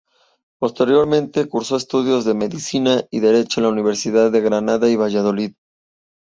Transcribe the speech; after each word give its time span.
Posteriormente, 0.59 1.47
cursó 1.47 1.75
estudios 1.75 2.25
de 2.25 2.33
Medicina 2.33 3.03
y 3.11 3.19
Derecho 3.19 3.59
en 3.59 3.65
las 3.65 3.73
universidades 3.73 4.31
de 4.31 4.41
Granada 4.41 4.89
y 4.89 4.95
Valladolid. 4.95 5.53